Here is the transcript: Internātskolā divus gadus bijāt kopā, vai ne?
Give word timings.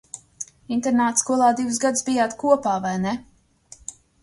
Internātskolā 0.75 1.51
divus 1.59 1.79
gadus 1.85 2.05
bijāt 2.09 2.35
kopā, 2.41 2.81
vai 2.89 2.97
ne? 3.07 3.17